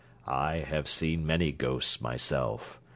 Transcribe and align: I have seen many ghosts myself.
I 0.25 0.61
have 0.67 0.87
seen 0.87 1.27
many 1.27 1.51
ghosts 1.51 2.01
myself. 2.01 2.79